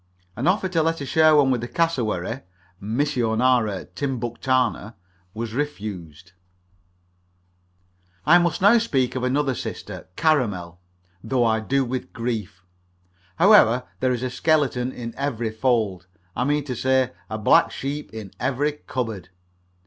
An 0.35 0.47
offer 0.47 0.67
to 0.67 0.81
let 0.81 0.97
her 0.97 1.05
share 1.05 1.35
one 1.35 1.51
with 1.51 1.61
the 1.61 1.67
cassowary 1.67 2.39
missionara 2.81 3.85
timbuctana 3.93 4.95
was 5.35 5.53
refused. 5.53 6.31
I 8.25 8.39
must 8.39 8.63
now 8.63 8.79
speak 8.79 9.13
of 9.15 9.21
another 9.23 9.53
sister, 9.53 10.07
Caramel, 10.15 10.79
though 11.23 11.45
I 11.45 11.59
do 11.59 11.81
so 11.83 11.89
with 11.89 12.13
grief. 12.13 12.65
However, 13.35 13.83
there 13.99 14.11
is 14.11 14.23
a 14.23 14.31
skeleton 14.31 14.91
in 14.91 15.13
every 15.17 15.51
fold 15.51 16.07
I 16.35 16.45
mean 16.45 16.63
to 16.63 16.75
say, 16.75 17.11
a 17.29 17.37
black 17.37 17.69
sheep 17.69 18.11
in 18.11 18.31
every 18.39 18.71
cupboard. 18.71 19.29